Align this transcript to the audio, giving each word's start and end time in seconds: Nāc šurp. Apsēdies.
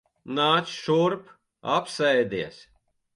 Nāc 0.37 0.69
šurp. 0.77 1.29
Apsēdies. 1.75 2.59